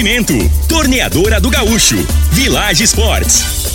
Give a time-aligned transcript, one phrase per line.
[0.00, 0.32] Oferecimento:
[0.66, 1.96] Torneadora do Gaúcho,
[2.32, 3.59] Village Sports.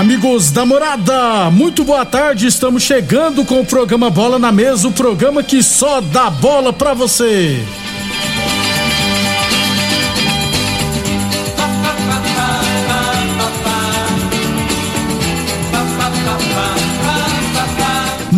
[0.00, 2.46] Amigos da morada, muito boa tarde.
[2.46, 6.94] Estamos chegando com o programa Bola na Mesa o programa que só dá bola pra
[6.94, 7.62] você.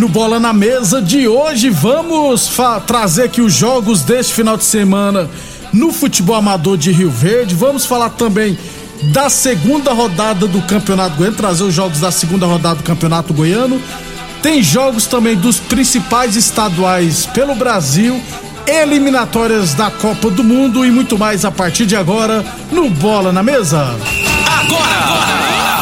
[0.03, 2.51] No Bola na Mesa de hoje, vamos
[2.89, 5.31] trazer aqui os jogos deste final de semana
[5.73, 7.55] no futebol amador de Rio Verde.
[7.55, 8.59] Vamos falar também
[9.13, 13.81] da segunda rodada do Campeonato Goiano, trazer os jogos da segunda rodada do Campeonato Goiano.
[14.43, 18.21] Tem jogos também dos principais estaduais pelo Brasil,
[18.67, 23.45] eliminatórias da Copa do Mundo e muito mais a partir de agora no Bola na
[23.45, 23.97] Mesa.
[24.69, 25.82] Bola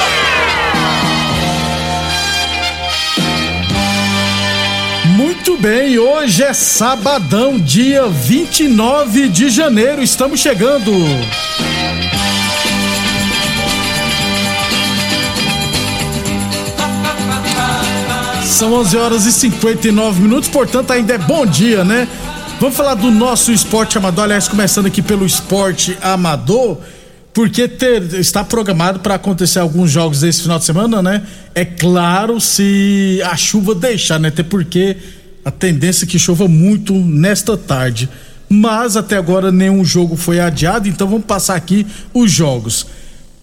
[5.61, 10.91] Bem, hoje é sabadão, dia 29 de janeiro, estamos chegando.
[18.45, 22.07] São 11 horas e 59 minutos, portanto ainda é bom dia, né?
[22.59, 26.77] Vamos falar do nosso esporte amador, aliás, começando aqui pelo esporte amador,
[27.33, 31.23] porque ter- está programado para acontecer alguns jogos esse final de semana, né?
[31.55, 34.27] É claro, se a chuva deixar, né?
[34.27, 34.97] Até porque
[35.43, 38.09] a tendência é que chova muito nesta tarde.
[38.49, 42.85] Mas até agora nenhum jogo foi adiado, então vamos passar aqui os jogos.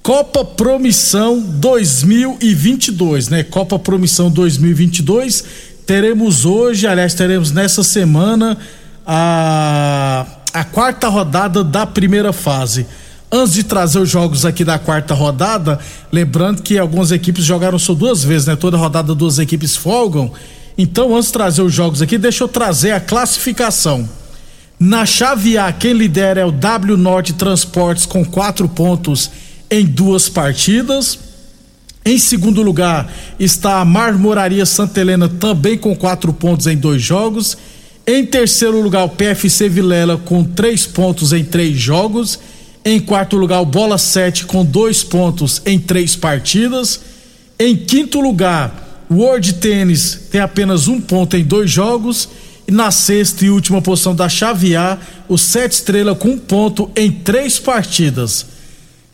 [0.03, 3.43] Copa Promissão 2022, né?
[3.43, 5.45] Copa Promissão 2022.
[5.87, 8.59] Teremos hoje, aliás, teremos nessa semana
[9.07, 12.87] a, a quarta rodada da primeira fase.
[13.31, 15.79] Antes de trazer os jogos aqui da quarta rodada,
[16.13, 18.57] lembrando que algumas equipes jogaram só duas vezes, né?
[18.57, 20.33] Toda rodada duas equipes folgam.
[20.81, 24.09] Então, antes de trazer os jogos aqui, deixa eu trazer a classificação.
[24.79, 29.29] Na chave A, quem lidera é o W Norte Transportes com quatro pontos
[29.69, 31.19] em duas partidas.
[32.05, 37.59] Em segundo lugar está a Marmoraria Santa Helena, também com quatro pontos em dois jogos.
[38.07, 42.39] Em terceiro lugar, o PFC Vilela com três pontos em três jogos.
[42.85, 47.01] Em quarto lugar, o Bola 7 com dois pontos em três partidas.
[47.59, 52.29] Em quinto lugar, World Tênis tem apenas um ponto em dois jogos.
[52.67, 56.91] E na sexta e última posição da chave A, o Sete Estrela com um ponto
[56.95, 58.45] em três partidas.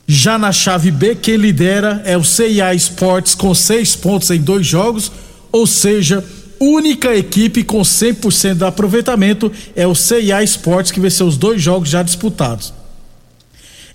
[0.08, 4.66] Já na chave B, quem lidera é o CIA Sports com seis pontos em dois
[4.66, 5.10] jogos,
[5.52, 6.24] ou seja,
[6.58, 11.88] única equipe com 100% de aproveitamento é o CIA Sports que venceu os dois jogos
[11.88, 12.72] já disputados.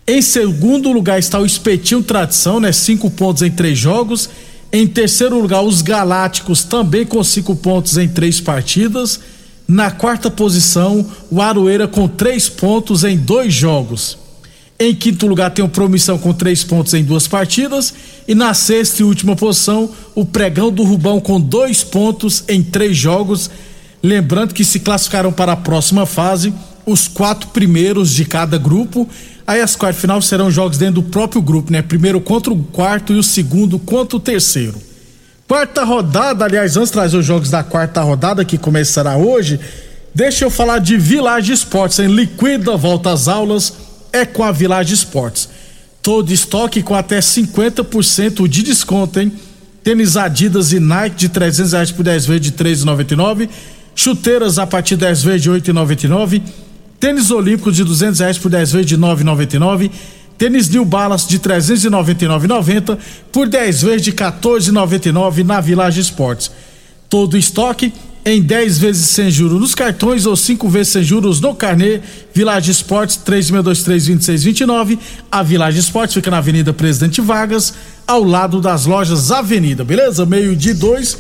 [0.08, 2.72] Em segundo lugar está o Espetinho Tradição, né?
[2.72, 4.30] Cinco pontos em três jogos.
[4.72, 9.20] Em terceiro lugar, os Galácticos, também com cinco pontos em três partidas.
[9.68, 14.18] Na quarta posição, o Aroeira com três pontos em dois jogos.
[14.80, 17.94] Em quinto lugar tem o Promissão com três pontos em duas partidas.
[18.28, 22.96] E na sexta e última posição, o Pregão do Rubão com dois pontos em três
[22.96, 23.50] jogos.
[24.02, 26.54] Lembrando que se classificaram para a próxima fase
[26.86, 29.08] os quatro primeiros de cada grupo.
[29.50, 31.82] Aí as quartas final serão jogos dentro do próprio grupo, né?
[31.82, 34.76] Primeiro contra o quarto e o segundo contra o terceiro.
[35.48, 39.60] Quarta rodada, aliás, antes de trazer os jogos da quarta rodada que começará hoje,
[40.14, 43.74] deixa eu falar de Village Esportes, em liquida volta às aulas
[44.14, 45.50] é com a Village Esportes.
[46.00, 49.34] Todo estoque com até 50% de desconto, hein?
[49.84, 53.50] Tênis Adidas e Nike de 300 reais por 10 vezes de 3,99.
[53.96, 56.44] Chuteiras a partir de 10 vezes de 8,99.
[57.00, 59.90] Tênis Olímpicos de 200 reais por 10 vezes de 9,99.
[60.38, 62.98] Tênis New Balance de 399,90
[63.32, 66.52] por 10 vezes de 14,99 na Village Esportes.
[67.10, 67.94] Todo estoque
[68.26, 72.02] em 10 vezes sem juros nos cartões ou 5 vezes sem juros no carnê.
[72.34, 75.00] Village Esportes 36232629.
[75.32, 77.74] A Village Esportes fica na Avenida Presidente Vargas,
[78.06, 80.26] ao lado das lojas Avenida, beleza?
[80.26, 81.18] Meio de dois.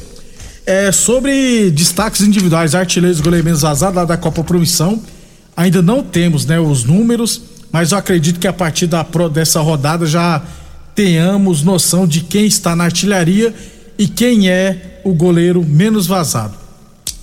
[0.65, 5.01] É, sobre destaques individuais, artilheiros goleiro menos vazado lá da Copa Promissão.
[5.59, 10.05] Ainda não temos, né, os números, mas eu acredito que a partir da dessa rodada
[10.05, 10.41] já
[10.95, 13.53] tenhamos noção de quem está na artilharia
[13.97, 16.53] e quem é o goleiro menos vazado.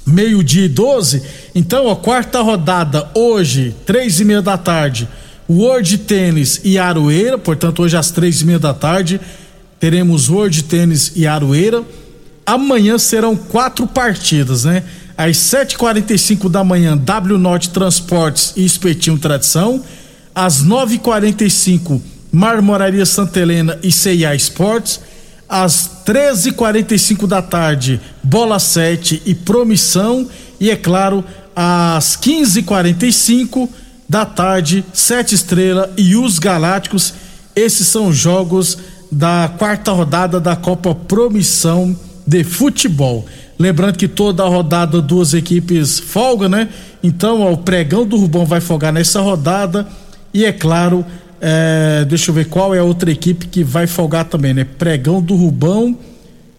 [0.06, 1.22] Meio-dia e 12,
[1.54, 5.08] então a quarta rodada hoje, três e meia da tarde,
[5.48, 9.18] World Tênis e Aroeira, portanto hoje às três e meia da tarde
[9.80, 11.82] teremos World Tênis e Aroeira.
[12.44, 14.84] Amanhã serão quatro partidas, né?
[15.16, 19.82] Às 7h45 da manhã, W Norte Transportes e Espetinho Tradição.
[20.34, 25.00] Às 9h45, Marmoraria Santa Helena e CIA Esportes.
[25.48, 30.28] Às 13h45 da tarde, Bola 7 e Promissão.
[30.60, 31.24] E é claro,
[31.54, 33.68] às 15h45
[34.08, 37.14] da tarde, Sete Estrela e os Galácticos.
[37.54, 38.76] Esses são os jogos
[39.10, 41.96] da quarta rodada da Copa Promissão
[42.26, 43.24] de futebol.
[43.58, 46.68] Lembrando que toda a rodada duas equipes folga, né?
[47.02, 49.86] Então ó, o pregão do Rubão vai folgar nessa rodada
[50.32, 51.04] e é claro,
[51.40, 54.64] é, deixa eu ver qual é a outra equipe que vai folgar também, né?
[54.64, 55.96] Pregão do Rubão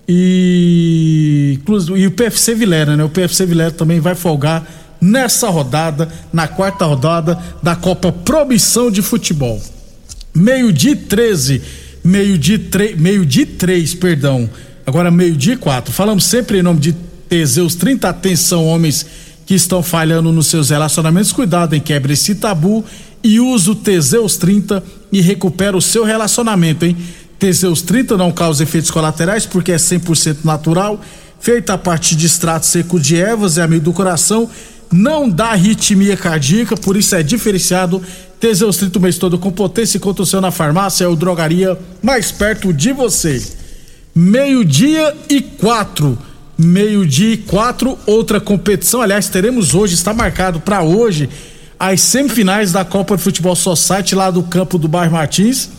[0.07, 1.59] e
[1.95, 3.03] e o PFC Vilera, né?
[3.03, 4.65] O PFC Vilera também vai folgar
[4.99, 9.61] nessa rodada, na quarta rodada da Copa Promissão de Futebol.
[10.33, 11.61] Meio-dia 13,
[12.03, 12.59] meio-dia
[12.97, 14.49] meio-dia 3, perdão
[14.87, 15.91] Agora, meio-dia e quatro.
[15.91, 16.93] Falamos sempre em nome de
[17.27, 18.07] Teseus 30.
[18.07, 19.05] Atenção, homens
[19.45, 21.33] que estão falhando nos seus relacionamentos.
[21.33, 22.85] Cuidado em quebre esse tabu
[23.21, 24.81] e use o Teseus 30
[25.11, 26.95] e recupera o seu relacionamento, hein?
[27.37, 31.01] Teseus 30 não causa efeitos colaterais porque é 100% natural,
[31.37, 34.49] feita a partir de extrato seco de ervas, é amigo do coração,
[34.89, 38.01] não dá arritmia cardíaca, por isso é diferenciado.
[38.39, 41.77] Teseus 30 o mês todo com potência e contra o seu na farmácia ou drogaria
[42.01, 43.66] mais perto de você
[44.17, 46.17] meio-dia e quatro.
[46.57, 48.99] Meio-dia e quatro, outra competição.
[48.99, 51.29] Aliás, teremos hoje, está marcado para hoje,
[51.79, 55.69] as semifinais da Copa de Futebol Society lá do campo do Bairro Martins.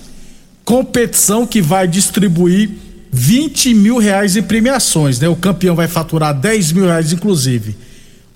[0.64, 2.70] Competição que vai distribuir
[3.10, 5.28] 20 mil reais em premiações, né?
[5.28, 7.74] O campeão vai faturar 10 mil reais, inclusive.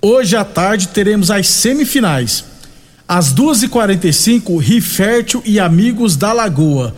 [0.01, 2.45] Hoje à tarde teremos as semifinais.
[3.07, 6.93] Às 2h45, Rifértil e Amigos da Lagoa.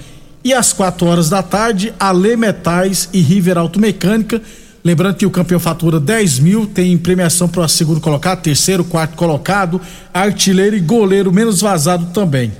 [0.45, 4.43] E às 4 horas da tarde, Ale Metais e River Automecânica.
[4.85, 9.17] Lembrando que o campeão fatura 10 mil, tem premiação para o segundo colocado, terceiro, quarto
[9.17, 9.81] colocado,
[10.13, 12.53] artilheiro e goleiro menos vazado também.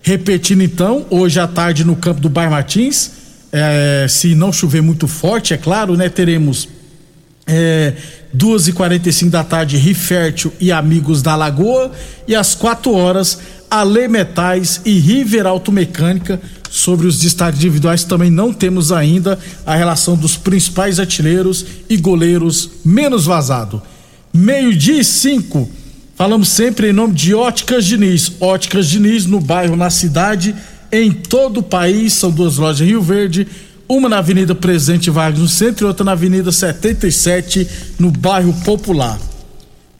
[0.00, 3.10] Repetindo então, hoje à tarde no campo do Bairro Martins,
[3.50, 6.08] é, se não chover muito forte, é claro, né?
[6.08, 6.68] Teremos
[7.46, 7.94] é,
[8.32, 11.90] duas e quarenta e cinco da tarde, Rifértil e Amigos da Lagoa,
[12.28, 16.40] e às 4 horas, Ale Metais e River Automecânica.
[16.74, 22.68] Sobre os destaques individuais também não temos ainda a relação dos principais artilheiros e goleiros
[22.84, 23.80] menos vazado.
[24.32, 25.70] Meio-dia e cinco,
[26.16, 28.32] falamos sempre em nome de Óticas Diniz.
[28.40, 30.52] Óticas Diniz no bairro, na cidade,
[30.90, 32.12] em todo o país.
[32.14, 33.46] São duas lojas em Rio Verde,
[33.88, 37.68] uma na Avenida Presidente Vargas no centro e outra na Avenida 77
[38.00, 39.16] no bairro Popular.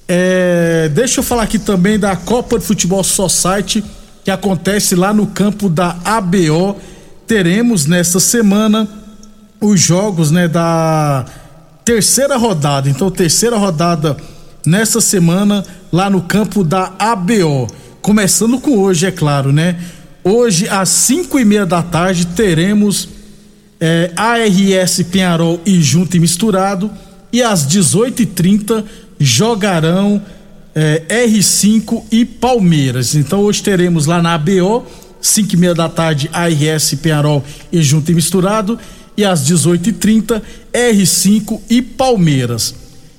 [0.07, 3.83] É, deixa eu falar aqui também da Copa de Futebol Society
[4.23, 6.77] que acontece lá no campo da ABO
[7.27, 8.87] teremos nesta semana
[9.59, 11.25] os jogos, né, da
[11.85, 12.89] terceira rodada.
[12.89, 14.17] Então, terceira rodada
[14.65, 17.67] nesta semana lá no campo da ABO.
[18.01, 19.79] Começando com hoje, é claro, né?
[20.23, 23.09] Hoje, às cinco e meia da tarde, teremos
[23.79, 26.91] é, ARS Penharol e Junto e Misturado.
[27.31, 28.83] E às 18h30
[29.19, 30.21] jogarão
[30.75, 33.15] é, R5 e Palmeiras.
[33.15, 34.85] Então, hoje teremos lá na ABO
[35.23, 38.77] 5 e meia da tarde, ARS Penharol e Junto e Misturado.
[39.15, 40.41] E às 18h30,
[40.73, 42.75] R5 e Palmeiras.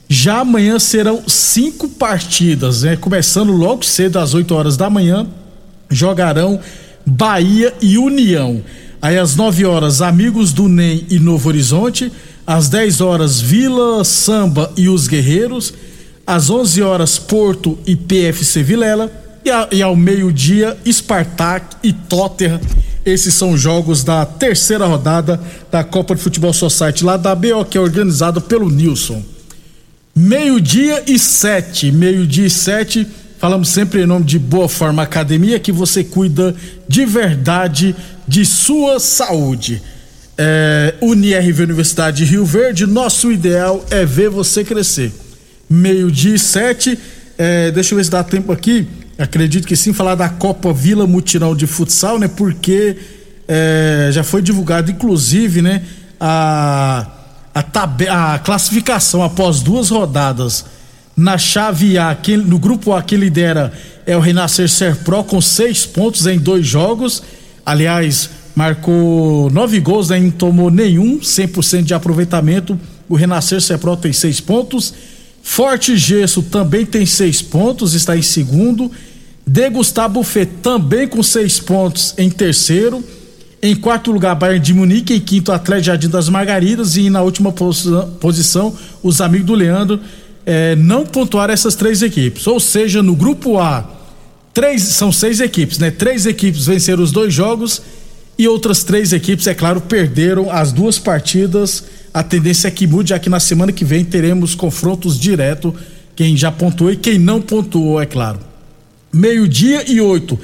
[0.09, 2.95] Já amanhã serão cinco partidas, né?
[2.97, 5.27] Começando logo cedo, às 8 horas da manhã,
[5.89, 6.61] jogarão
[7.07, 8.63] Bahia e União.
[9.01, 12.13] Aí às 9 horas, Amigos do NEM e Novo Horizonte.
[12.47, 15.73] Às 10 horas, Vila, Samba e os Guerreiros.
[16.27, 19.24] Às 11 horas, Porto e PFC Vilela.
[19.45, 22.61] E, a, e ao meio-dia, Spartak e Tottenham.
[23.05, 25.39] Esses são jogos da terceira rodada
[25.71, 29.23] da Copa de Futebol Society lá da BO, que é organizado pelo Nilson.
[30.17, 31.93] Meio-dia e sete.
[31.93, 33.07] Meio-dia e sete.
[33.39, 36.57] Falamos sempre em nome de Boa Forma Academia, que você cuida
[36.89, 37.95] de verdade
[38.27, 39.83] de sua saúde.
[40.39, 45.13] É, UniRV Universidade de Rio Verde, nosso ideal é ver você crescer.
[45.69, 46.99] Meio-dia e sete.
[47.37, 48.89] É, deixa eu ver se dá tempo aqui.
[49.19, 52.27] Acredito que sim, falar da Copa Vila Mutirão de Futsal, né?
[52.27, 52.97] Porque
[53.47, 55.83] é, já foi divulgado, inclusive, né?
[56.19, 57.07] A,
[57.55, 60.65] a, tabe, a classificação após duas rodadas
[61.17, 63.73] na chave A, que, no grupo A que lidera
[64.05, 67.23] é o Renascer Serpro com seis pontos em dois jogos.
[67.65, 70.19] Aliás, marcou nove gols, né?
[70.19, 72.79] não tomou nenhum, 100% de aproveitamento.
[73.09, 74.93] O Renascer Serpro tem seis pontos.
[75.47, 78.91] Forte Gesso também tem seis pontos, está em segundo.
[79.47, 83.05] De Gustavo Buffet também com seis pontos em terceiro.
[83.63, 85.13] Em quarto lugar, Bayern de Munique.
[85.13, 86.97] Em quinto, Atlético Jardim das Margaridas.
[86.97, 90.01] E na última posição, os amigos do Leandro
[90.47, 92.47] eh, não pontuaram essas três equipes.
[92.47, 93.89] Ou seja, no grupo A,
[94.53, 95.91] três, são seis equipes, né?
[95.91, 97.83] Três equipes venceram os dois jogos
[98.39, 103.11] e outras três equipes, é claro, perderam as duas partidas a tendência é que mude,
[103.11, 105.75] já que na semana que vem teremos confrontos direto,
[106.15, 108.39] quem já pontuou e quem não pontuou, é claro.
[109.13, 110.39] Meio-dia e oito.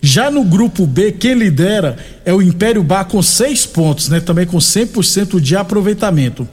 [0.00, 4.18] Já no grupo B, quem lidera é o Império Bar com seis pontos, né?
[4.18, 6.48] Também com 100% de aproveitamento.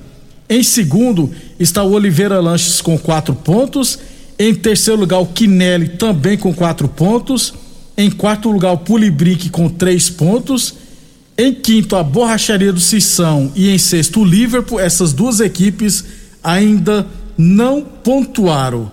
[0.47, 3.97] Em segundo está o Oliveira Lanches com quatro pontos.
[4.37, 7.55] Em terceiro lugar, o Quinelli também com quatro pontos.
[7.97, 10.75] Em quarto lugar, o Pulibric com três pontos.
[11.41, 14.77] Em quinto, a Borracharia do Sissão e em sexto, o Liverpool.
[14.77, 16.03] Essas duas equipes
[16.43, 18.91] ainda não pontuaram.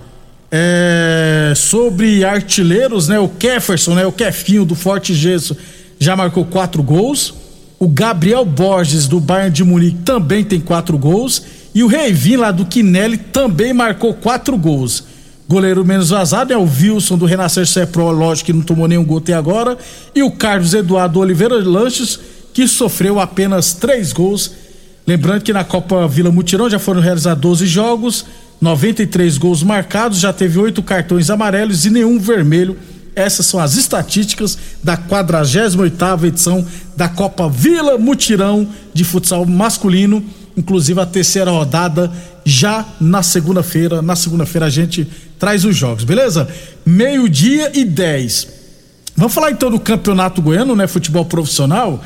[0.49, 3.19] É, sobre artilheiros, né?
[3.19, 4.07] O Kefferson, né?
[4.07, 5.57] O Kefinho do Forte Gesso
[5.99, 7.35] já marcou quatro gols.
[7.81, 11.43] O Gabriel Borges do Bayern de Munique também tem quatro gols.
[11.75, 15.03] E o Reivinho lá do Quinelli também marcou quatro gols.
[15.49, 19.19] Goleiro menos vazado é o Wilson do Renascer Cepro, lógico que não tomou nenhum gol
[19.19, 19.77] até agora.
[20.15, 22.21] E o Carlos Eduardo Oliveira Lanches
[22.57, 24.51] que sofreu apenas três gols.
[25.07, 28.25] Lembrando que na Copa Vila Mutirão já foram realizados 12 jogos,
[28.59, 32.75] 93 gols marcados, já teve oito cartões amarelos e nenhum vermelho.
[33.15, 40.25] Essas são as estatísticas da 48ª edição da Copa Vila Mutirão de futsal masculino,
[40.57, 42.11] inclusive a terceira rodada
[42.43, 44.01] já na segunda-feira.
[44.01, 45.07] Na segunda-feira a gente
[45.39, 46.49] traz os jogos, beleza?
[46.87, 48.49] Meio-dia e 10.
[49.15, 50.87] Vamos falar então do Campeonato Goiano, né?
[50.87, 52.03] Futebol profissional.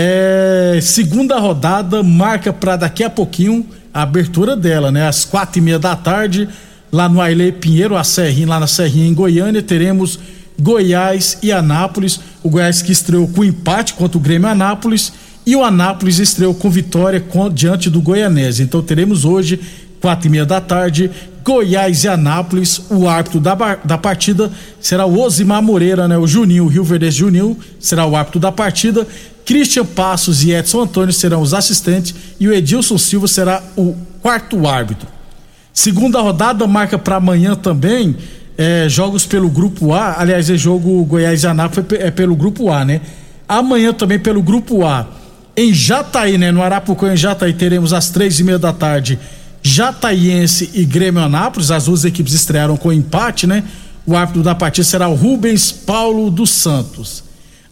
[0.00, 5.08] É, segunda rodada marca para daqui a pouquinho a abertura dela, né?
[5.08, 6.48] Às quatro e meia da tarde,
[6.92, 10.20] lá no Aile Pinheiro, a Serrinha, lá na Serrinha em Goiânia, teremos
[10.56, 12.20] Goiás e Anápolis.
[12.44, 15.12] O Goiás que estreou com empate contra o Grêmio Anápolis
[15.44, 18.62] e o Anápolis estreou com vitória com, diante do Goianese.
[18.62, 19.58] Então teremos hoje,
[20.00, 21.10] quatro e meia da tarde,
[21.48, 22.78] Goiás e Anápolis.
[22.90, 26.18] O árbitro da, da partida será o Osimar Moreira, né?
[26.18, 29.06] O Juninho, o Rio Verde Juninho, será o árbitro da partida.
[29.46, 34.68] Christian Passos e Edson Antônio serão os assistentes e o Edilson Silva será o quarto
[34.68, 35.08] árbitro.
[35.72, 38.14] Segunda rodada marca para amanhã também
[38.58, 40.20] é, jogos pelo grupo A.
[40.20, 43.00] Aliás, é jogo Goiás e Anápolis é pelo grupo A, né?
[43.48, 45.06] Amanhã também pelo grupo A.
[45.56, 46.52] Em Jataí, né?
[46.52, 49.18] No Arapucã, em Jataí, teremos às três e meia da tarde
[49.68, 51.70] Jataiense e Grêmio Anápolis.
[51.70, 53.64] As duas equipes estrearam com empate, né?
[54.06, 57.28] O árbitro da partida será o Rubens Paulo dos Santos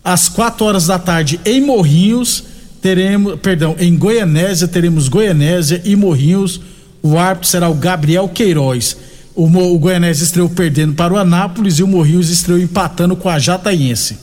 [0.06, 2.44] às 4 horas da tarde em Morrinhos,
[2.80, 6.60] teremos, perdão, em Goianésia, teremos Goianésia e Morrinhos.
[7.02, 8.96] O árbitro será o Gabriel Queiroz.
[9.34, 13.40] O, o Goianésia estreou perdendo para o Anápolis e o Morrinhos estreou empatando com a
[13.40, 14.16] Jataiense.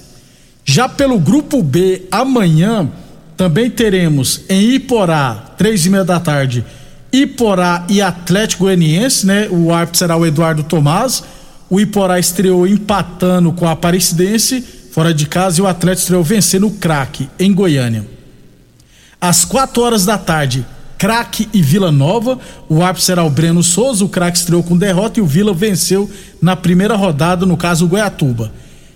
[0.64, 2.90] Já pelo grupo B, amanhã
[3.36, 6.64] também teremos em Iporá, três e meia da tarde,
[7.14, 9.48] Iporá e Atlético Goianiense, né?
[9.52, 11.24] O árbitro será o Eduardo Tomás.
[11.70, 16.68] O Iporá estreou empatando com a Aparecidense fora de casa, e o Atlético estreou vencendo
[16.68, 18.06] o craque em Goiânia.
[19.20, 20.66] Às 4 horas da tarde,
[20.98, 22.38] craque e Vila Nova.
[22.68, 24.04] O árbitro será o Breno Souza.
[24.04, 26.10] O craque estreou com derrota e o Vila venceu
[26.42, 28.52] na primeira rodada, no caso o Goiatuba.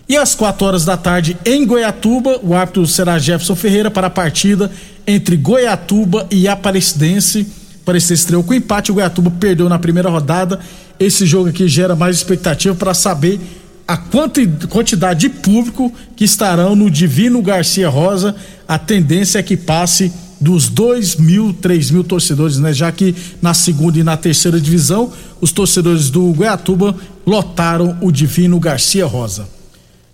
[0.09, 4.11] E às 4 horas da tarde, em Goiatuba, o árbitro será Jefferson Ferreira para a
[4.11, 4.71] partida
[5.05, 7.47] entre Goiatuba e Aparecidense.
[7.87, 10.59] Aparecidense estreou com empate, o Goiatuba perdeu na primeira rodada.
[10.99, 13.39] Esse jogo aqui gera mais expectativa para saber
[13.87, 18.35] a quantidade de público que estarão no Divino Garcia Rosa.
[18.67, 22.73] A tendência é que passe dos 2 mil, 3 mil torcedores, né?
[22.73, 26.93] Já que na segunda e na terceira divisão, os torcedores do Goiatuba
[27.25, 29.47] lotaram o Divino Garcia Rosa.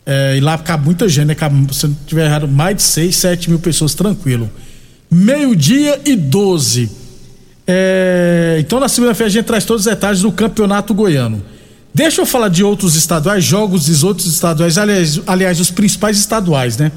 [0.05, 1.33] É, e lá cabe muita gente, né?
[1.33, 4.47] Cabe, se não tiver errado, mais de 6, 7 mil pessoas, tranquilo.
[5.09, 7.01] Meio-dia e 12.
[7.65, 11.41] É, então na segunda-feira a gente traz todos os detalhes do campeonato goiano.
[11.93, 16.75] Deixa eu falar de outros estaduais, jogos dos outros estaduais, aliás, aliás, os principais estaduais,
[16.77, 16.91] né?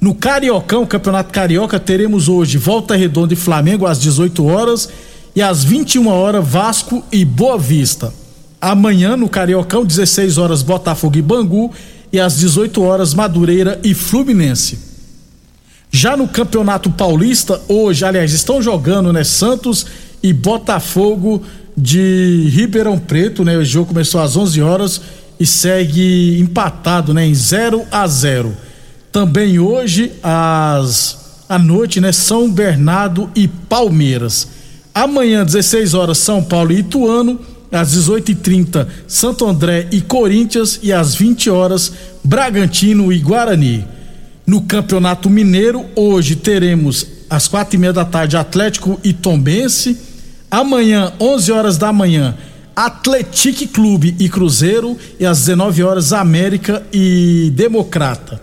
[0.00, 4.88] No Cariocão, Campeonato Carioca, teremos hoje Volta Redonda e Flamengo às 18 horas
[5.34, 8.12] e às 21 horas Vasco e Boa Vista.
[8.60, 11.72] Amanhã no Cariocão, 16 horas Botafogo e Bangu
[12.12, 14.78] e às 18 horas Madureira e Fluminense.
[15.90, 19.86] Já no Campeonato Paulista, hoje, aliás, estão jogando, né, Santos
[20.22, 21.42] e Botafogo
[21.76, 23.56] de Ribeirão Preto, né?
[23.56, 25.00] O jogo começou às 11 horas
[25.38, 28.52] e segue empatado, né, em 0 a 0.
[29.12, 34.48] Também hoje às à noite, né, São Bernardo e Palmeiras.
[34.94, 37.40] Amanhã 16 horas São Paulo e Ituano,
[37.72, 43.86] às 18h30 Santo André e Corinthians e às 20 horas Bragantino e Guarani.
[44.46, 50.07] No Campeonato Mineiro, hoje teremos às quatro e meia da tarde Atlético e Tombense.
[50.50, 52.34] Amanhã, 11 horas da manhã,
[52.74, 54.96] Atletique Clube e Cruzeiro.
[55.18, 58.40] E às 19 horas, América e Democrata.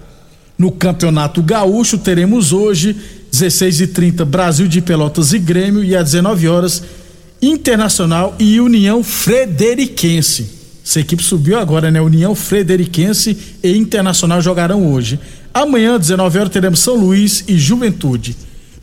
[0.57, 2.95] No Campeonato Gaúcho, teremos hoje,
[3.31, 5.83] 16 e 30 Brasil de Pelotas e Grêmio.
[5.83, 6.83] E às 19 horas,
[7.41, 10.55] Internacional e União Frederiquense.
[10.85, 11.99] Essa equipe subiu agora, né?
[11.99, 15.19] União Frederiquense e Internacional jogarão hoje.
[15.53, 18.35] Amanhã, 19 horas, teremos São Luís e Juventude.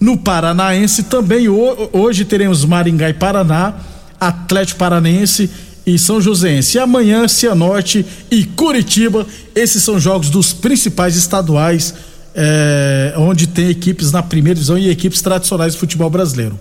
[0.02, 3.74] No Paranaense também hoje teremos Maringá e Paraná,
[4.18, 5.48] Atlético Paranaense
[5.86, 6.76] e São Joséense.
[6.76, 9.24] E amanhã Cianorte e Curitiba.
[9.54, 11.94] Esses são jogos dos principais estaduais,
[12.34, 16.58] é, onde tem equipes na primeira divisão e equipes tradicionais do futebol brasileiro.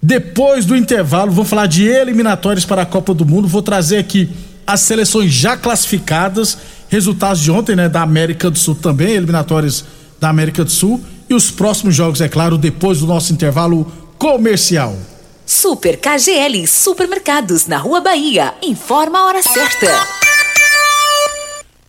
[0.00, 3.48] Depois do intervalo, vou falar de eliminatórias para a Copa do Mundo.
[3.48, 4.30] Vou trazer aqui
[4.64, 6.56] as seleções já classificadas
[6.88, 9.84] resultados de ontem, né, da América do Sul também, eliminatórias
[10.20, 14.96] da América do Sul e os próximos jogos, é claro, depois do nosso intervalo comercial.
[15.44, 18.54] Super KGL Supermercados na Rua Bahia.
[18.62, 19.86] Informa a hora certa.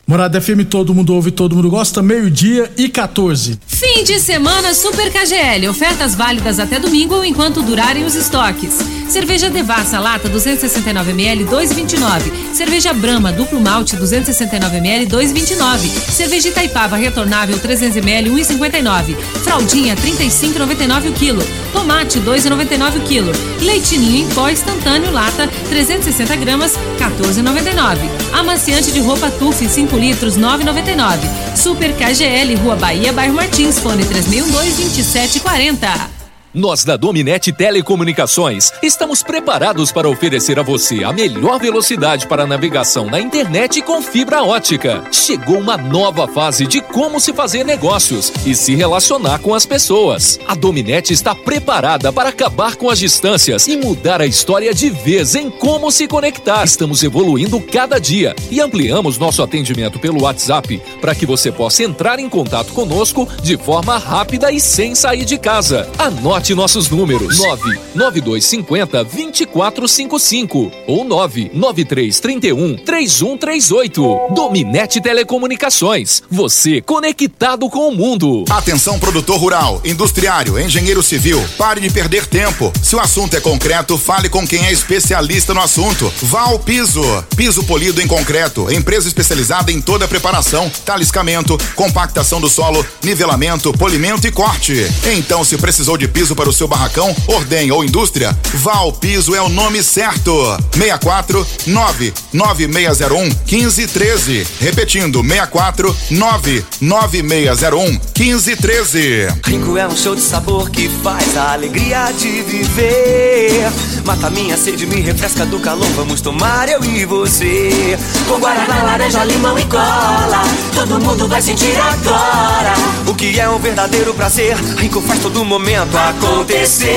[0.05, 3.59] Morada FM, todo mundo ouve, todo mundo gosta, meio-dia e 14.
[3.93, 5.69] Fim de semana Super KGL.
[5.69, 8.79] Ofertas válidas até domingo ou enquanto durarem os estoques.
[9.07, 12.53] Cerveja Devassa lata 269ml 2,29.
[12.53, 15.87] Cerveja Brahma duplo malte 269ml 2,29.
[16.11, 19.15] Cerveja Itaipava retornável 300ml 1,59.
[19.43, 21.43] Fraldinha 35,99 o quilo.
[21.71, 23.31] Tomate 2,99 o quilo.
[23.61, 27.97] Leitinho em pó instantâneo lata 360 gramas 14,99.
[28.33, 31.55] Amaciante de roupa Tuf 5 litros 9,99.
[31.55, 36.16] Super KGL Rua Bahia, bairro Martins, fone 3012 2740.
[36.57, 43.05] Nós da Dominete Telecomunicações estamos preparados para oferecer a você a melhor velocidade para navegação
[43.05, 45.03] na internet com fibra ótica.
[45.11, 50.39] Chegou uma nova fase de como se fazer negócios e se relacionar com as pessoas.
[50.47, 55.35] A Dominete está preparada para acabar com as distâncias e mudar a história de vez
[55.35, 56.63] em como se conectar.
[56.63, 62.17] Estamos evoluindo cada dia e ampliamos nosso atendimento pelo WhatsApp para que você possa entrar
[62.17, 65.87] em contato conosco de forma rápida e sem sair de casa.
[65.99, 74.33] Anote nossos números: 99250 2455 ou 99331 3138.
[74.33, 76.23] Dominete Telecomunicações.
[76.29, 78.45] Você conectado com o mundo.
[78.49, 81.43] Atenção, produtor rural, industriário, engenheiro civil.
[81.57, 82.71] Pare de perder tempo.
[82.81, 86.11] Se o assunto é concreto, fale com quem é especialista no assunto.
[86.23, 87.01] Vá ao piso.
[87.35, 88.71] Piso polido em concreto.
[88.71, 94.73] Empresa especializada em toda a preparação, taliscamento, compactação do solo, nivelamento, polimento e corte.
[95.17, 99.41] Então, se precisou de piso para o seu barracão, ordem ou indústria, Val Piso é
[99.41, 100.31] o nome certo.
[100.71, 104.47] 64 99601 1513.
[104.61, 109.27] Repetindo, 64 99601 1513.
[109.45, 113.71] Rico é um show de sabor que faz a alegria de viver.
[114.05, 115.89] Mata minha sede, me refresca do calor.
[115.95, 117.97] Vamos tomar eu e você.
[118.27, 120.43] Com guaraná, laranja, limão e cola.
[120.75, 122.75] Todo mundo vai sentir agora.
[123.07, 124.55] O que é um verdadeiro prazer.
[124.77, 126.87] Rico faz todo momento acontecer.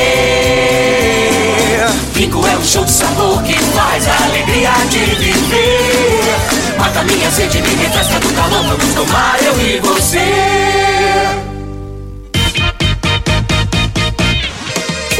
[2.14, 6.78] Rico é um show de sabor que faz a alegria de viver.
[6.78, 8.62] Mata minha sede, me refresca do calor.
[8.64, 10.18] Vamos tomar eu e você.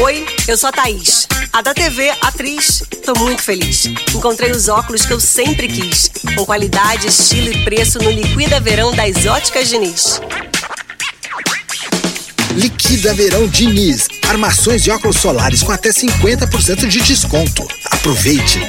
[0.03, 2.83] Oi, eu sou a Thaís, a da TV, atriz.
[3.05, 3.85] Tô muito feliz.
[4.15, 8.91] Encontrei os óculos que eu sempre quis, com qualidade, estilo e preço no Liquida Verão
[8.93, 10.19] das Óticas Diniz.
[12.55, 14.07] Liquida Verão Diniz.
[14.27, 17.67] Armações de óculos solares com até 50% de desconto.
[17.85, 18.59] Aproveite!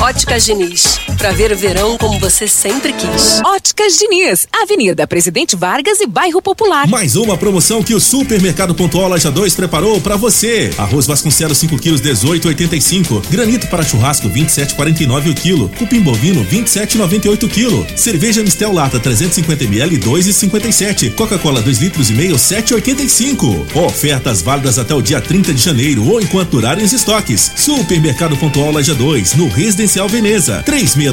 [0.00, 1.00] Óticas Diniz.
[1.16, 3.40] Pra ver o verão como você sempre quis.
[3.44, 6.86] Óticas Diniz, Avenida Presidente Vargas e Bairro Popular.
[6.88, 10.70] Mais uma promoção que o Supermercado Pontual Loja 2 preparou para você.
[10.76, 13.28] Arroz Vasconcelos 5 quilos 18,85.
[13.30, 15.68] Granito para churrasco 27,49 o quilo.
[15.78, 17.86] Cupim bovino 27,98 quilo.
[17.96, 21.14] Cerveja Mistel Lata 350 ml 2,57.
[21.14, 23.76] Coca-Cola 2 litros e meio 7,85.
[23.76, 27.52] Ofertas válidas até o dia 30 de janeiro ou enquanto durarem os estoques.
[27.56, 30.62] Supermercado Pontual Loja 2 no Residencial Veneza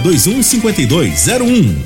[0.02, 1.84] 3621 5201.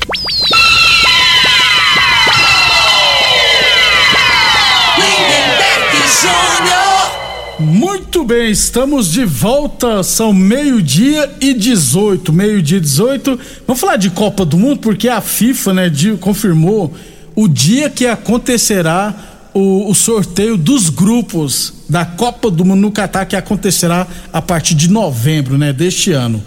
[4.97, 7.60] Lindenberg Júnior.
[7.60, 10.04] Muito bem, estamos de volta.
[10.04, 12.32] São meio-dia e 18.
[12.34, 13.39] Meio-dia e 18.
[13.67, 16.93] Vamos falar de Copa do Mundo, porque a FIFA, né, de- confirmou
[17.36, 19.13] o dia que acontecerá
[19.54, 24.73] o, o sorteio dos grupos da Copa do Mundo no Catar, que acontecerá a partir
[24.75, 26.41] de novembro, né, deste ano.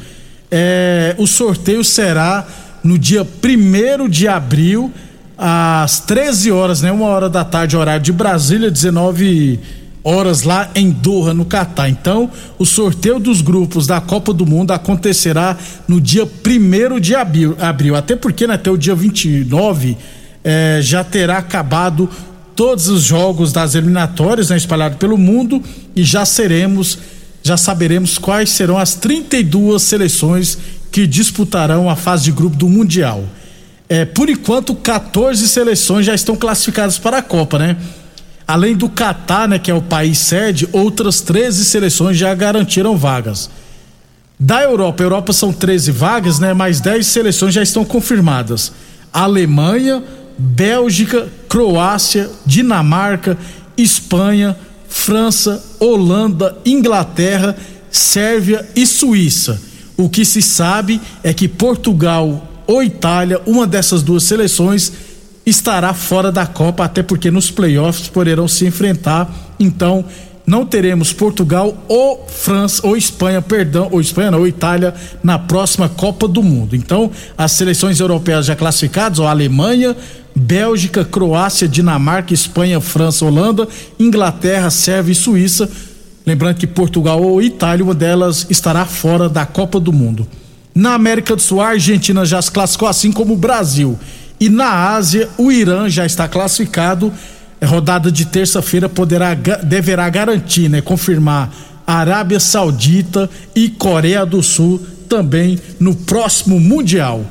[0.50, 2.46] É, o sorteio será
[2.82, 4.92] no dia 1 de abril,
[5.36, 6.90] às 13 horas, né?
[6.90, 9.58] Uma hora da tarde, horário de Brasília, 19
[10.02, 11.88] horas lá em Doha, no Catar.
[11.88, 15.56] Então, o sorteio dos grupos da Copa do Mundo acontecerá
[15.86, 17.94] no dia 1 de abril, abril.
[17.94, 19.96] Até porque, né, até o dia 29
[20.42, 22.08] eh, já terá acabado
[22.56, 25.62] todos os jogos das eliminatórias né, espalhados pelo mundo
[25.94, 26.98] e já seremos,
[27.42, 30.58] já saberemos quais serão as 32 seleções
[30.90, 33.24] que disputarão a fase de grupo do Mundial.
[33.88, 37.76] É, por enquanto, 14 seleções já estão classificadas para a Copa, né?
[38.46, 43.50] Além do Catar, né, que é o país sede, outras 13 seleções já garantiram vagas.
[44.40, 46.54] Da Europa, Europa são 13 vagas, né?
[46.54, 48.72] Mais 10 seleções já estão confirmadas.
[49.12, 50.02] Alemanha,
[50.38, 53.36] Bélgica, Croácia, Dinamarca,
[53.76, 54.56] Espanha,
[54.88, 57.56] França, Holanda, Inglaterra,
[57.90, 59.60] Sérvia e Suíça.
[59.96, 64.92] O que se sabe é que Portugal ou Itália, uma dessas duas seleções,
[65.44, 69.54] estará fora da Copa, até porque nos playoffs poderão se enfrentar.
[69.58, 70.04] Então,
[70.48, 75.90] não teremos Portugal ou França ou Espanha, perdão, ou Espanha não, ou Itália na próxima
[75.90, 76.74] Copa do Mundo.
[76.74, 79.94] Então, as seleções europeias já classificadas, ó, Alemanha,
[80.34, 83.68] Bélgica, Croácia, Dinamarca, Espanha, França, Holanda,
[84.00, 85.68] Inglaterra, Sérvia e Suíça.
[86.24, 90.26] Lembrando que Portugal ou Itália, uma delas estará fora da Copa do Mundo.
[90.74, 93.98] Na América do Sul, a Argentina já se classificou, assim como o Brasil.
[94.40, 97.12] E na Ásia, o Irã já está classificado.
[97.60, 101.52] É, rodada de terça-feira poderá deverá garantir, né, confirmar
[101.86, 107.24] Arábia Saudita e Coreia do Sul também no próximo Mundial.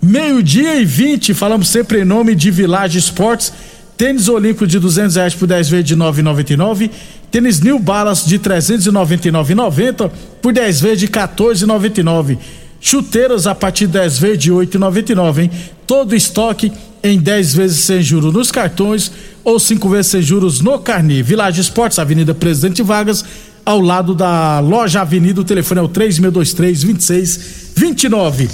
[0.00, 3.52] Meio-dia e 20, falamos sempre em nome de Village Esportes.
[3.96, 6.90] Tênis Olímpico de 200 reais por 10 vezes de 9,99.
[7.30, 10.10] Tênis New Balance de 399,90
[10.40, 12.38] por 10 vezes de 14,99.
[12.80, 15.50] Chuteiras a partir de 10 vezes de 8,99, hein?
[15.86, 16.70] Todo estoque
[17.06, 19.10] em 10 vezes sem juros nos cartões
[19.44, 21.22] ou 5 vezes sem juros no carnê.
[21.22, 23.24] Village Esportes, Avenida Presidente Vargas,
[23.64, 25.40] ao lado da loja Avenida.
[25.40, 28.48] O telefone é o 3623 2629.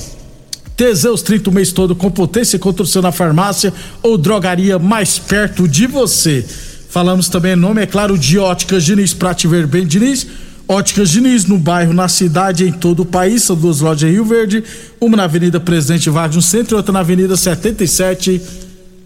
[0.77, 5.69] Teseus 30 o mês todo com potência e construção na farmácia ou drogaria mais perto
[5.69, 6.45] de você.
[6.88, 10.27] Falamos também nome, é claro, de Óticas Diniz, pra te ver bem, Diniz.
[10.72, 13.42] Óticas Diniz, no bairro, na cidade, em todo o país.
[13.42, 14.64] São duas lojas em Rio Verde,
[14.98, 18.40] uma na Avenida Presidente Vargas, no centro, e outra na Avenida 77,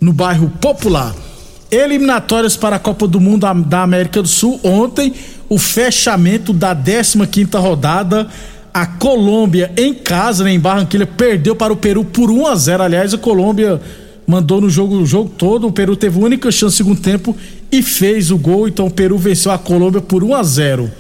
[0.00, 1.12] no bairro Popular.
[1.68, 4.60] Eliminatórias para a Copa do Mundo da- América do Sul.
[4.62, 5.12] Ontem,
[5.48, 8.28] o fechamento da 15 quinta rodada.
[8.72, 12.82] A Colômbia em casa, né, em Barranquilha, perdeu para o Peru por 1 a 0.
[12.84, 13.80] Aliás, a Colômbia
[14.24, 15.66] mandou no jogo o jogo todo.
[15.66, 17.34] O Peru teve a única chance no segundo tempo
[17.72, 18.68] e fez o gol.
[18.68, 20.90] Então o Peru venceu a Colômbia por 1 a 0.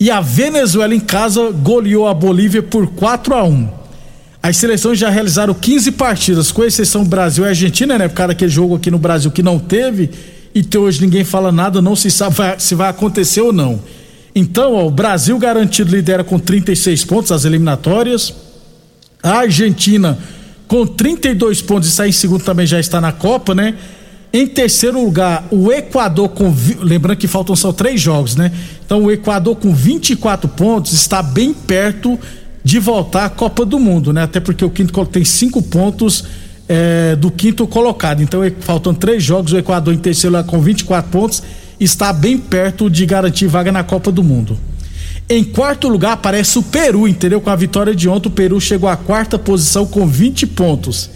[0.00, 3.68] E a Venezuela em casa goleou a Bolívia por 4 a 1.
[4.40, 8.06] As seleções já realizaram 15 partidas, com exceção Brasil e Argentina, né?
[8.06, 10.10] Por causa daquele jogo aqui no Brasil que não teve.
[10.54, 13.80] E hoje ninguém fala nada, não se sabe se vai acontecer ou não.
[14.34, 18.32] Então, ó, o Brasil garantido lidera com 36 pontos as eliminatórias.
[19.20, 20.16] A Argentina
[20.68, 23.74] com 32 pontos está em segundo também já está na Copa, né?
[24.32, 26.54] Em terceiro lugar, o Equador com.
[26.80, 28.52] Lembrando que faltam só três jogos, né?
[28.84, 32.18] Então o Equador com 24 pontos está bem perto
[32.62, 34.22] de voltar à Copa do Mundo, né?
[34.22, 36.24] Até porque o quinto tem cinco pontos
[36.68, 38.22] eh, do quinto colocado.
[38.22, 41.42] Então, faltando três jogos, o Equador em terceiro lugar com 24 pontos
[41.80, 44.58] está bem perto de garantir vaga na Copa do Mundo.
[45.30, 47.40] Em quarto lugar aparece o Peru, entendeu?
[47.40, 51.10] Com a vitória de ontem, o Peru chegou à quarta posição com 20 pontos.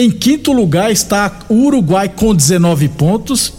[0.00, 3.52] Em quinto lugar está o Uruguai com 19 pontos.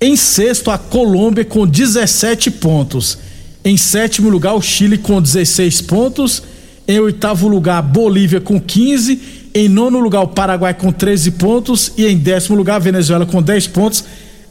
[0.00, 3.16] Em sexto, a Colômbia com 17 pontos.
[3.64, 6.42] Em sétimo lugar, o Chile com 16 pontos.
[6.88, 9.20] Em oitavo lugar, a Bolívia com 15.
[9.54, 11.92] Em nono lugar, o Paraguai com 13 pontos.
[11.96, 14.04] E em décimo lugar, a Venezuela com 10 pontos.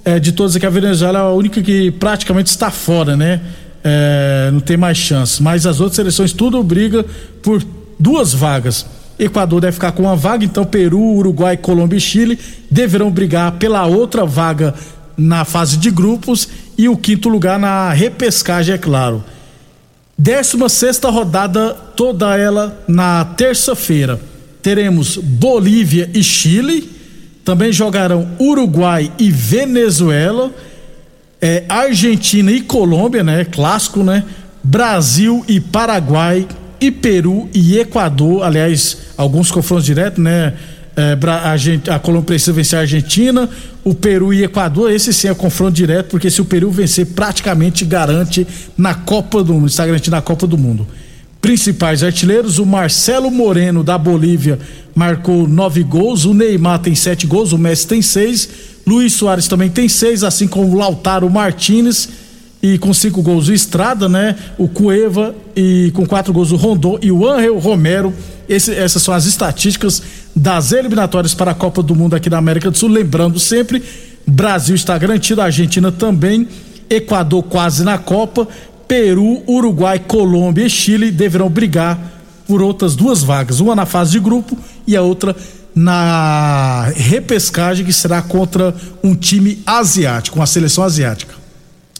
[0.06, 3.42] É, de todas aqui, a Venezuela é a única que praticamente está fora, né?
[3.84, 5.44] É, não tem mais chance.
[5.44, 7.06] Mas as outras seleções tudo briga
[7.42, 7.62] por
[8.00, 8.86] duas vagas.
[9.20, 13.86] Equador deve ficar com uma vaga, então Peru, Uruguai, Colômbia e Chile deverão brigar pela
[13.86, 14.76] outra vaga
[15.18, 19.24] na fase de grupos e o quinto lugar na repescagem, é claro.
[20.18, 24.20] 16 sexta rodada, toda ela na terça-feira.
[24.62, 26.90] Teremos Bolívia e Chile.
[27.46, 30.52] Também jogarão Uruguai e Venezuela.
[31.40, 33.46] É, Argentina e Colômbia, né?
[33.46, 34.24] Clássico, né?
[34.64, 36.48] Brasil e Paraguai.
[36.80, 38.44] E Peru e Equador.
[38.44, 40.54] Aliás, alguns confrontos diretos, né?
[40.96, 43.48] É, a, a Colômbia precisa vencer a Argentina,
[43.84, 44.92] o Peru e Equador.
[44.92, 49.54] Esse sim é confronto direto, porque se o Peru vencer, praticamente garante na Copa do
[49.54, 50.88] Mundo, está garantido na Copa do Mundo.
[51.40, 54.58] Principais artilheiros: o Marcelo Moreno da Bolívia
[54.96, 58.50] marcou nove gols, o Neymar tem sete gols, o Messi tem seis,
[58.86, 62.10] Luiz Soares também tem seis, assim como o Lautaro Martinez
[62.62, 64.36] e com cinco gols o Estrada, né?
[64.58, 68.14] O Cueva e com quatro gols o Rondon e o Angel Romero.
[68.50, 70.02] Esse, essas são as estatísticas
[70.36, 72.90] das eliminatórias para a Copa do Mundo aqui da América do Sul.
[72.90, 73.84] Lembrando sempre,
[74.26, 76.48] Brasil está garantido, a Argentina também,
[76.90, 78.48] Equador quase na Copa,
[78.88, 82.00] Peru, Uruguai, Colômbia e Chile deverão brigar
[82.48, 85.36] por outras duas vagas, uma na fase de grupo e a outra
[85.76, 91.36] na repescagem que será contra um time asiático, uma seleção asiática.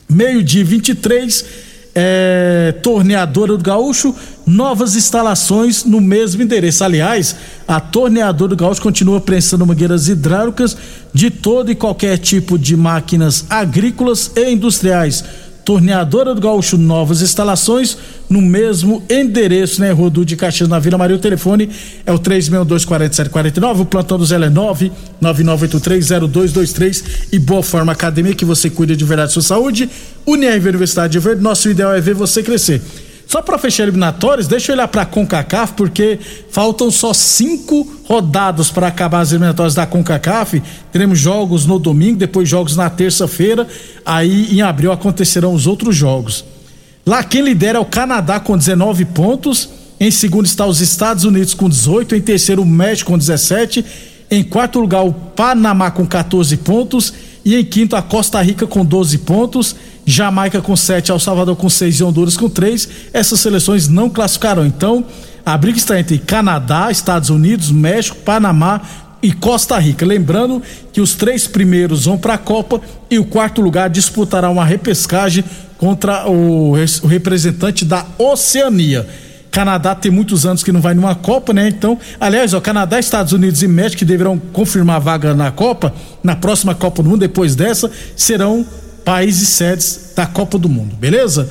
[0.10, 1.46] Meio-dia 23,
[1.94, 4.16] é, torneadora do Gaúcho,
[4.46, 6.84] novas instalações no mesmo endereço.
[6.84, 7.36] Aliás,
[7.68, 10.78] a torneadora do Gaúcho continua prensando mangueiras hidráulicas
[11.14, 15.24] de todo e qualquer tipo de máquinas agrícolas e industriais
[15.68, 17.98] Torneadora do Gaúcho, novas instalações
[18.30, 19.92] no mesmo endereço, né?
[19.92, 21.18] Rodu de Caxias na Vila Maria.
[21.18, 21.70] O telefone
[22.06, 23.82] é o 3624749.
[23.82, 24.50] O plantão do Zé é
[25.22, 27.28] 999830223.
[27.34, 29.90] E Boa Forma Academia, que você cuida de verdade da sua saúde.
[30.26, 31.42] Unirv Universidade de Verde.
[31.42, 32.82] Nosso ideal é ver você crescer.
[33.28, 36.18] Só para fechar eliminatórios, deixa eu olhar para a CONCACAF, porque
[36.50, 40.64] faltam só cinco rodadas para acabar as eliminatórias da CONCACAF.
[40.94, 43.68] Teremos jogos no domingo, depois jogos na terça-feira.
[44.06, 46.46] Aí em abril acontecerão os outros jogos.
[47.06, 49.70] Lá quem lidera é o Canadá com 19 pontos.
[50.00, 52.16] Em segundo está os Estados Unidos com 18.
[52.16, 53.84] Em terceiro, o México com 17.
[54.32, 57.14] Em quarto lugar, o Panamá com 14 pontos.
[57.44, 59.76] E em quinto, a Costa Rica com 12 pontos.
[60.10, 62.88] Jamaica com 7, El Salvador com 6 e Honduras com 3.
[63.12, 64.66] Essas seleções não classificaram.
[64.66, 65.04] Então,
[65.46, 68.82] a briga está entre Canadá, Estados Unidos, México, Panamá
[69.22, 70.06] e Costa Rica.
[70.06, 72.80] Lembrando que os três primeiros vão para a Copa
[73.12, 75.44] e o quarto lugar disputará uma repescagem
[75.78, 79.06] contra o, o representante da Oceania.
[79.52, 81.68] Canadá tem muitos anos que não vai numa Copa, né?
[81.68, 85.94] Então, aliás, o Canadá, Estados Unidos e México que deverão confirmar a vaga na Copa,
[86.24, 88.66] na próxima Copa do Mundo, depois dessa, serão
[89.08, 91.50] países sedes da Copa do Mundo, beleza?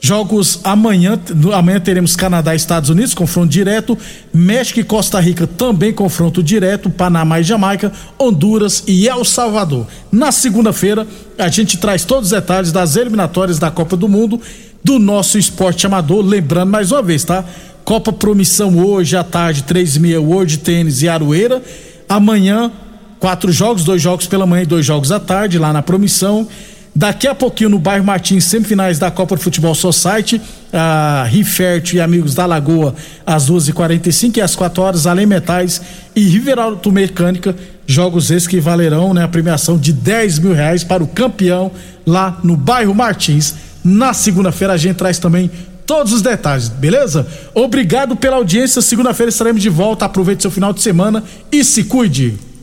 [0.00, 1.16] Jogos amanhã,
[1.54, 3.96] amanhã teremos Canadá e Estados Unidos, confronto direto,
[4.34, 9.86] México e Costa Rica também confronto direto, Panamá e Jamaica, Honduras e El Salvador.
[10.10, 11.06] Na segunda-feira,
[11.38, 14.40] a gente traz todos os detalhes das eliminatórias da Copa do Mundo
[14.82, 17.44] do nosso esporte amador, lembrando mais uma vez, tá?
[17.84, 21.62] Copa Promissão hoje à tarde, três e meia, World Tênis e Aroeira.
[22.08, 22.72] Amanhã,
[23.20, 26.48] quatro jogos, dois jogos pela manhã e dois jogos à tarde, lá na Promissão.
[26.96, 30.40] Daqui a pouquinho no bairro Martins, semifinais da Copa de Futebol Society,
[30.72, 32.94] a Rifert e amigos da Lagoa,
[33.26, 35.82] às 12h45 e às 4 horas, Além Metais
[36.16, 37.54] e Riveralto Mecânica,
[37.86, 41.70] jogos esses que valerão né, a premiação de 10 mil reais para o campeão
[42.06, 43.54] lá no bairro Martins.
[43.84, 45.50] Na segunda-feira a gente traz também
[45.84, 47.26] todos os detalhes, beleza?
[47.52, 48.80] Obrigado pela audiência.
[48.80, 50.06] Segunda-feira estaremos de volta.
[50.06, 52.38] Aproveite seu final de semana e se cuide.